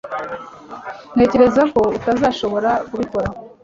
Ntekereza 1.15 1.61
ko 1.73 1.81
utazashobora 1.97 2.69
kubikora 2.89 3.27